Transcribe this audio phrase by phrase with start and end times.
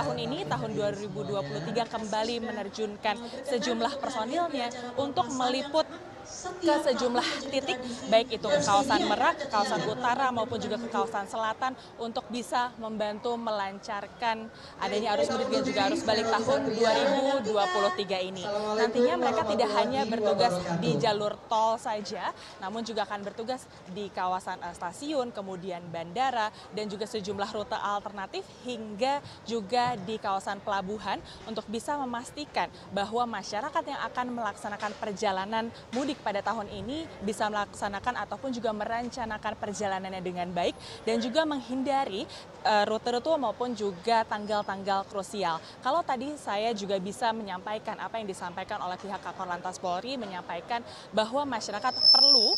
[0.00, 5.84] tahun ini, tahun 2023 kembali menerjunkan sejumlah personilnya untuk meliput
[6.40, 7.78] ke sejumlah titik,
[8.08, 13.34] baik itu ke kawasan Merak, kawasan utara maupun juga ke kawasan selatan untuk bisa membantu
[13.34, 14.46] melancarkan
[14.78, 16.60] adanya arus mudik dan juga arus balik tahun
[17.44, 18.44] 2023 ini.
[18.78, 22.32] Nantinya mereka tidak hanya bertugas di jalur tol saja,
[22.62, 28.46] namun juga akan bertugas di kawasan eh, stasiun, kemudian bandara, dan juga sejumlah rute alternatif
[28.62, 36.22] hingga juga di kawasan pelabuhan untuk bisa memastikan bahwa masyarakat yang akan melaksanakan perjalanan mudik
[36.22, 42.30] pada tahun ini bisa melaksanakan ataupun juga merencanakan perjalanannya dengan baik dan juga menghindari
[42.62, 45.58] eh, rute-rute maupun juga tanggal-tanggal krusial.
[45.82, 50.86] Kalau tadi saya juga bisa menyampaikan apa yang disampaikan oleh pihak Kakor Lantas Polri menyampaikan
[51.10, 52.54] bahwa masyarakat perlu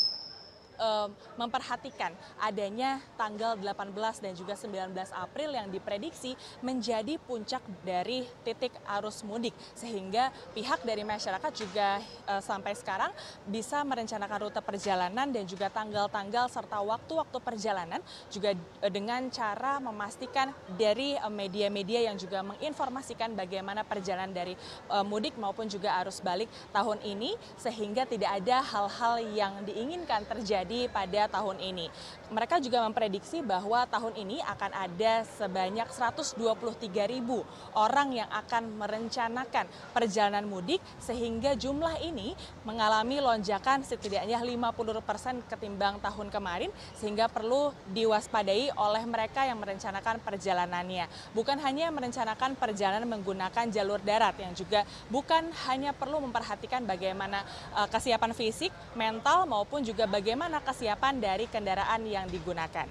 [0.79, 8.75] um, memperhatikan adanya tanggal 18 dan juga 19 April yang diprediksi menjadi puncak dari titik
[8.99, 9.55] arus mudik.
[9.77, 13.11] Sehingga pihak dari masyarakat juga uh, sampai sekarang
[13.49, 20.51] bisa merencanakan rute perjalanan dan juga tanggal-tanggal serta waktu-waktu perjalanan juga uh, dengan cara memastikan
[20.77, 24.55] dari uh, media-media yang juga menginformasikan bagaimana perjalanan dari
[24.91, 27.35] uh, mudik maupun juga arus balik tahun ini.
[27.59, 31.87] Sehingga tidak ada hal-hal yang diinginkan terjadi pada tahun ini.
[32.33, 36.41] Mereka juga memprediksi bahwa tahun ini akan ada sebanyak 123
[37.13, 37.45] ribu
[37.77, 42.33] orang yang akan merencanakan perjalanan mudik sehingga jumlah ini
[42.65, 50.19] mengalami lonjakan setidaknya 50 persen ketimbang tahun kemarin sehingga perlu diwaspadai oleh mereka yang merencanakan
[50.25, 51.07] perjalanannya.
[51.37, 57.45] Bukan hanya merencanakan perjalanan menggunakan jalur darat yang juga bukan hanya perlu memperhatikan bagaimana
[57.77, 62.85] uh, kesiapan fisik, mental maupun juga bagaimana kesiapan dari kendaraan yang digunakan.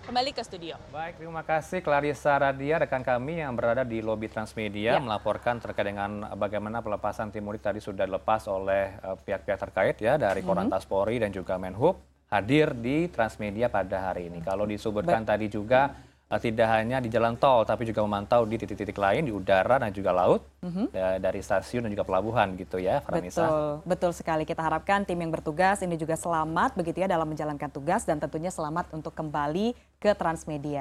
[0.00, 0.74] Kembali ke studio.
[0.90, 4.98] Baik, terima kasih Clarissa Radia, rekan kami yang berada di lobi Transmedia ya.
[4.98, 9.96] melaporkan terkait dengan bagaimana pelepasan tim mudik tadi sudah dilepas oleh eh, pihak-pihak uh, terkait
[10.02, 10.88] ya dari mm -hmm.
[10.90, 12.00] Polri dan juga Menhub
[12.30, 14.42] hadir di Transmedia pada hari ini.
[14.42, 19.26] Kalau disebutkan tadi juga tidak hanya di jalan tol tapi juga memantau di titik-titik lain
[19.26, 21.18] di udara dan juga laut mm-hmm.
[21.18, 23.42] dari stasiun dan juga pelabuhan gitu ya Farhanisa.
[23.42, 24.46] Betul, betul sekali.
[24.46, 28.54] Kita harapkan tim yang bertugas ini juga selamat begitu ya dalam menjalankan tugas dan tentunya
[28.54, 30.78] selamat untuk kembali ke Transmedia.